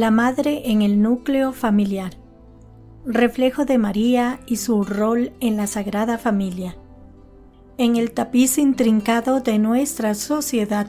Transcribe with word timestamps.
La 0.00 0.10
madre 0.10 0.62
en 0.70 0.80
el 0.80 1.02
núcleo 1.02 1.52
familiar. 1.52 2.12
Reflejo 3.04 3.66
de 3.66 3.76
María 3.76 4.40
y 4.46 4.56
su 4.56 4.82
rol 4.82 5.34
en 5.40 5.58
la 5.58 5.66
Sagrada 5.66 6.16
Familia. 6.16 6.74
En 7.76 7.96
el 7.96 8.12
tapiz 8.12 8.56
intrincado 8.56 9.40
de 9.40 9.58
nuestra 9.58 10.14
sociedad, 10.14 10.86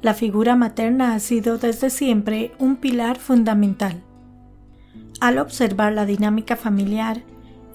la 0.00 0.14
figura 0.14 0.56
materna 0.56 1.12
ha 1.12 1.20
sido 1.20 1.58
desde 1.58 1.90
siempre 1.90 2.52
un 2.58 2.76
pilar 2.76 3.18
fundamental. 3.18 4.02
Al 5.20 5.36
observar 5.40 5.92
la 5.92 6.06
dinámica 6.06 6.56
familiar, 6.56 7.20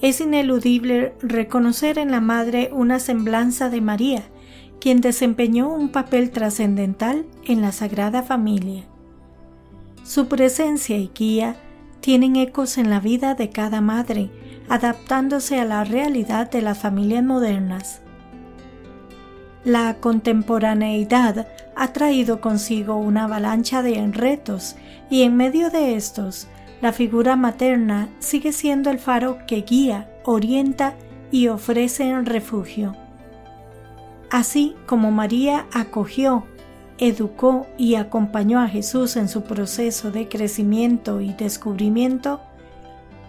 es 0.02 0.20
ineludible 0.22 1.14
reconocer 1.22 2.00
en 2.00 2.10
la 2.10 2.20
madre 2.20 2.72
una 2.74 2.98
semblanza 2.98 3.70
de 3.70 3.82
María, 3.82 4.24
quien 4.82 5.02
desempeñó 5.02 5.72
un 5.72 5.90
papel 5.90 6.32
trascendental 6.32 7.28
en 7.46 7.62
la 7.62 7.74
Sagrada 7.74 8.24
Familia. 8.24 8.88
Su 10.10 10.28
presencia 10.28 10.98
y 10.98 11.12
guía 11.14 11.56
tienen 12.00 12.36
ecos 12.36 12.80
en 12.80 12.90
la 12.90 13.00
vida 13.00 13.36
de 13.36 13.52
cada 13.52 13.80
madre, 13.80 14.32
adaptándose 14.68 15.60
a 15.60 15.66
la 15.66 15.84
realidad 15.84 16.50
de 16.50 16.64
las 16.64 16.80
familias 16.80 17.24
modernas. 17.24 18.02
La 19.64 19.98
contemporaneidad 20.00 21.48
ha 21.76 21.94
traído 21.94 22.42
consigo 22.42 22.96
una 22.96 23.26
avalancha 23.26 23.84
de 23.84 24.04
retos 24.12 24.78
y 25.12 25.22
en 25.22 25.38
medio 25.38 25.70
de 25.70 25.96
estos, 25.96 26.48
la 26.82 26.92
figura 26.92 27.36
materna 27.36 28.10
sigue 28.18 28.52
siendo 28.52 28.90
el 28.90 28.98
faro 28.98 29.38
que 29.46 29.62
guía, 29.62 30.10
orienta 30.26 30.96
y 31.30 31.50
ofrece 31.50 32.20
refugio. 32.26 32.96
Así 34.32 34.76
como 34.88 35.12
María 35.12 35.68
acogió, 35.72 36.48
educó 37.00 37.66
y 37.78 37.96
acompañó 37.96 38.60
a 38.60 38.68
Jesús 38.68 39.16
en 39.16 39.30
su 39.30 39.44
proceso 39.44 40.12
de 40.12 40.28
crecimiento 40.28 41.22
y 41.22 41.34
descubrimiento, 41.34 42.42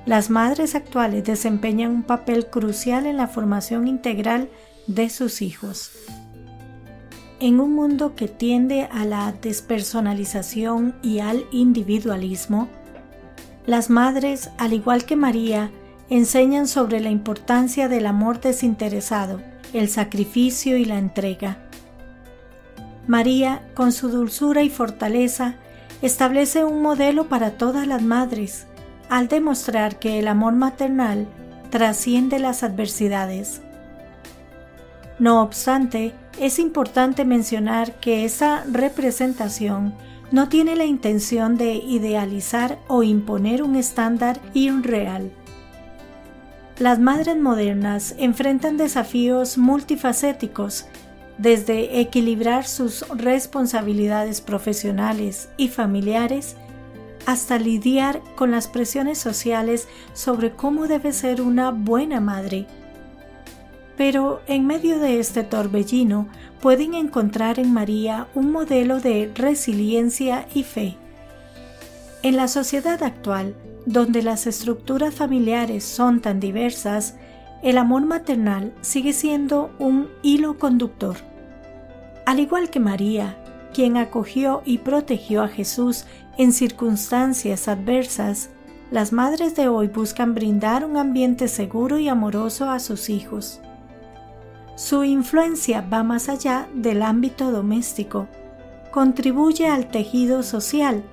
las 0.07 0.29
madres 0.29 0.75
actuales 0.75 1.25
desempeñan 1.25 1.93
un 1.93 2.03
papel 2.03 2.47
crucial 2.47 3.07
en 3.07 3.17
la 3.17 3.29
formación 3.29 3.87
integral 3.87 4.49
de 4.87 5.09
sus 5.09 5.41
hijos. 5.41 5.93
En 7.39 7.61
un 7.61 7.73
mundo 7.73 8.17
que 8.17 8.29
tiende 8.29 8.89
a 8.91 9.05
la 9.05 9.33
despersonalización 9.33 10.97
y 11.03 11.21
al 11.21 11.45
individualismo, 11.53 12.69
las 13.67 13.89
madres, 13.89 14.51
al 14.59 14.73
igual 14.73 15.05
que 15.05 15.17
María, 15.17 15.71
enseñan 16.09 16.67
sobre 16.67 17.01
la 17.01 17.11
importancia 17.11 17.89
del 17.89 18.07
amor 18.07 18.41
desinteresado, 18.41 19.41
el 19.73 19.89
sacrificio 19.89 20.77
y 20.77 20.85
la 20.85 20.99
entrega. 20.99 21.70
María, 23.11 23.61
con 23.75 23.91
su 23.91 24.09
dulzura 24.09 24.63
y 24.63 24.71
fortaleza, 24.71 25.57
establece 26.01 26.63
un 26.63 26.81
modelo 26.81 27.27
para 27.27 27.51
todas 27.59 27.85
las 27.89 28.03
madres, 28.03 28.69
al 29.09 29.27
demostrar 29.27 29.99
que 29.99 30.21
el 30.21 30.29
amor 30.29 30.53
maternal 30.53 31.27
trasciende 31.71 32.39
las 32.39 32.63
adversidades. 32.63 33.63
No 35.19 35.43
obstante, 35.43 36.15
es 36.39 36.61
importante 36.61 37.25
mencionar 37.25 37.99
que 37.99 38.25
esa 38.25 38.63
representación 38.71 39.93
no 40.31 40.49
tiene 40.49 40.77
la 40.77 40.85
intención 40.85 41.57
de 41.57 41.73
idealizar 41.73 42.79
o 42.87 43.03
imponer 43.03 43.65
un 43.65 43.75
estándar 43.75 44.39
irreal. 44.55 45.33
Las 46.79 47.01
madres 47.01 47.37
modernas 47.37 48.15
enfrentan 48.19 48.77
desafíos 48.77 49.59
multifacéticos 49.59 50.87
desde 51.41 52.01
equilibrar 52.01 52.67
sus 52.67 53.09
responsabilidades 53.09 54.43
profesionales 54.43 55.49
y 55.57 55.69
familiares 55.69 56.55
hasta 57.25 57.59
lidiar 57.59 58.21
con 58.37 58.51
las 58.51 58.69
presiones 58.69 59.17
sociales 59.17 59.89
sobre 60.13 60.53
cómo 60.53 60.87
debe 60.87 61.13
ser 61.13 61.41
una 61.41 61.71
buena 61.71 62.21
madre. 62.21 62.67
Pero 63.97 64.43
en 64.49 64.67
medio 64.67 64.99
de 64.99 65.19
este 65.19 65.43
torbellino 65.43 66.29
pueden 66.61 66.93
encontrar 66.93 67.59
en 67.59 67.73
María 67.73 68.29
un 68.35 68.53
modelo 68.53 69.01
de 69.01 69.31
resiliencia 69.35 70.47
y 70.55 70.65
fe. 70.65 70.97
En 72.23 72.37
la 72.37 72.49
sociedad 72.49 73.03
actual, 73.03 73.55
donde 73.87 74.23
las 74.23 74.47
estructuras 74.47 75.15
familiares 75.15 75.85
son 75.85 76.21
tan 76.21 76.39
diversas, 76.39 77.15
el 77.63 77.77
amor 77.79 78.07
maternal 78.07 78.73
sigue 78.81 79.13
siendo 79.13 79.71
un 79.79 80.09
hilo 80.23 80.59
conductor. 80.59 81.17
Al 82.25 82.41
igual 82.41 82.71
que 82.71 82.81
María, 82.81 83.37
quien 83.75 83.97
acogió 83.97 84.63
y 84.65 84.79
protegió 84.79 85.43
a 85.43 85.49
Jesús 85.49 86.07
en 86.39 86.53
circunstancias 86.53 87.69
adversas, 87.69 88.51
las 88.91 89.13
madres 89.13 89.55
de 89.55 89.69
hoy 89.69 89.89
buscan 89.89 90.35
brindar 90.35 90.85
un 90.85 90.97
ambiente 90.97 91.49
seguro 91.49 91.99
y 91.99 92.09
amoroso 92.09 92.71
a 92.71 92.81
sus 92.81 93.11
hijos. 93.11 93.61
Su 94.75 95.05
influencia 95.05 95.83
va 95.83 96.03
más 96.03 96.29
allá 96.29 96.67
del 96.75 97.03
ámbito 97.03 97.53
doméstico, 97.53 98.27
contribuye 98.91 99.69
al 99.69 99.89
tejido 99.89 100.43
social, 100.43 101.05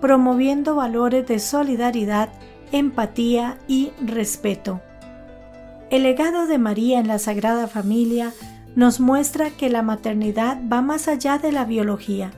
promoviendo 0.00 0.74
valores 0.74 1.26
de 1.26 1.38
solidaridad, 1.38 2.30
empatía 2.72 3.58
y 3.68 3.92
respeto. 4.04 4.80
El 5.94 6.02
legado 6.02 6.48
de 6.48 6.58
María 6.58 6.98
en 6.98 7.06
la 7.06 7.20
Sagrada 7.20 7.68
Familia 7.68 8.32
nos 8.74 8.98
muestra 8.98 9.50
que 9.50 9.70
la 9.70 9.82
maternidad 9.82 10.58
va 10.68 10.82
más 10.82 11.06
allá 11.06 11.38
de 11.38 11.52
la 11.52 11.64
biología. 11.64 12.32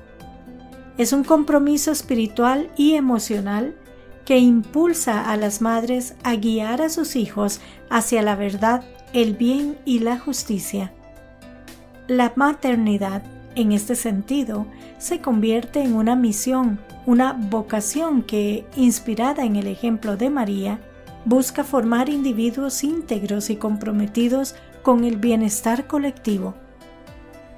Es 0.99 1.15
un 1.15 1.25
compromiso 1.25 1.91
espiritual 1.91 2.69
y 2.77 2.97
emocional 2.97 3.75
que 4.27 4.37
impulsa 4.37 5.31
a 5.31 5.39
las 5.39 5.63
madres 5.63 6.17
a 6.23 6.37
guiar 6.37 6.83
a 6.83 6.91
sus 6.91 7.17
hijos 7.17 7.63
hacia 7.89 8.21
la 8.21 8.37
verdad, 8.37 8.85
el 9.15 9.33
bien 9.33 9.79
y 9.87 10.01
la 10.01 10.19
justicia. 10.19 10.93
La 12.09 12.35
maternidad, 12.37 13.23
en 13.55 13.73
este 13.73 13.95
sentido, 13.95 14.67
se 14.99 15.23
convierte 15.23 15.81
en 15.81 15.95
una 15.95 16.15
misión, 16.15 16.79
una 17.07 17.33
vocación 17.33 18.23
que, 18.23 18.67
inspirada 18.77 19.47
en 19.47 19.57
el 19.57 19.67
ejemplo 19.67 20.19
de 20.19 20.29
María, 20.29 20.79
busca 21.27 21.65
formar 21.65 22.09
individuos 22.09 22.85
íntegros 22.85 23.51
y 23.51 23.57
comprometidos 23.57 24.55
con 24.83 25.05
el 25.05 25.17
bienestar 25.17 25.89
colectivo. 25.89 26.55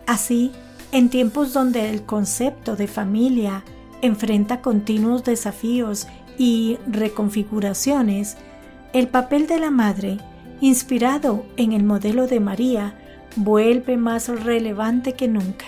Así, 0.06 0.52
en 0.90 1.10
tiempos 1.10 1.52
donde 1.52 1.90
el 1.90 2.02
concepto 2.02 2.76
de 2.76 2.88
familia 2.88 3.62
enfrenta 4.00 4.62
continuos 4.62 5.22
desafíos 5.22 6.08
y 6.38 6.78
reconfiguraciones, 6.86 8.38
el 8.94 9.08
papel 9.08 9.46
de 9.46 9.60
la 9.60 9.70
madre, 9.70 10.16
inspirado 10.62 11.44
en 11.58 11.74
el 11.74 11.84
modelo 11.84 12.26
de 12.26 12.40
María, 12.40 12.98
vuelve 13.36 13.98
más 13.98 14.28
relevante 14.28 15.12
que 15.12 15.28
nunca. 15.28 15.66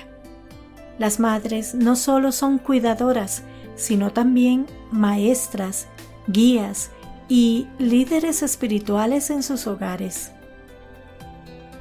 Las 0.98 1.20
madres 1.20 1.74
no 1.74 1.96
solo 1.96 2.32
son 2.32 2.56
cuidadoras, 2.56 3.42
sino 3.76 4.10
también 4.10 4.66
maestras, 4.90 5.86
guías 6.26 6.90
y 7.30 7.66
líderes 7.78 8.42
espirituales 8.42 9.30
en 9.30 9.42
sus 9.42 9.66
hogares 9.66 10.32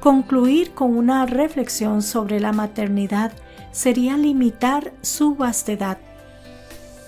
concluir 0.00 0.72
con 0.72 0.96
una 0.96 1.26
reflexión 1.26 2.02
sobre 2.02 2.40
la 2.40 2.52
maternidad 2.52 3.32
sería 3.70 4.16
limitar 4.16 4.94
su 5.02 5.36
vastedad. 5.36 5.98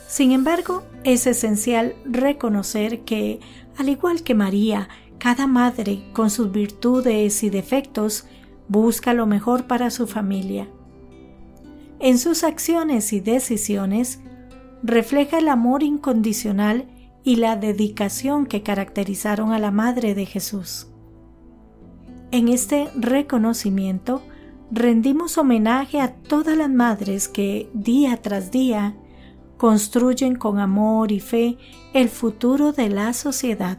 Sin 0.07 0.31
embargo, 0.31 0.85
es 1.03 1.27
esencial 1.27 1.97
reconocer 2.05 3.01
que, 3.01 3.41
al 3.79 3.89
igual 3.89 4.23
que 4.23 4.35
María, 4.35 4.89
cada 5.19 5.47
madre, 5.47 6.05
con 6.13 6.31
sus 6.31 6.53
virtudes 6.53 7.43
y 7.43 7.51
defectos, 7.51 8.27
busca 8.69 9.15
lo 9.15 9.27
mejor 9.27 9.67
para 9.67 9.91
su 9.91 10.07
familia. 10.07 10.69
En 11.99 12.19
sus 12.19 12.45
acciones 12.45 13.13
y 13.13 13.21
decisiones, 13.21 14.21
refleja 14.83 15.39
el 15.39 15.49
amor 15.49 15.83
incondicional 15.83 16.87
y 17.25 17.37
la 17.37 17.57
dedicación 17.57 18.47
que 18.47 18.63
caracterizaron 18.63 19.53
a 19.53 19.59
la 19.59 19.71
Madre 19.71 20.15
de 20.15 20.27
Jesús. 20.27 20.89
En 22.31 22.49
este 22.49 22.91
reconocimiento 22.97 24.23
rendimos 24.71 25.37
homenaje 25.37 26.01
a 26.01 26.15
todas 26.15 26.57
las 26.57 26.71
madres 26.71 27.29
que 27.29 27.69
día 27.75 28.17
tras 28.17 28.51
día 28.51 28.97
construyen 29.59 30.35
con 30.35 30.59
amor 30.59 31.13
y 31.13 31.21
fe 31.21 31.59
el 31.93 32.09
futuro 32.09 32.73
de 32.73 32.89
la 32.89 33.13
sociedad. 33.13 33.79